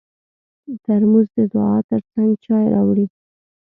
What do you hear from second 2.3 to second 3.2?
چای راوړي.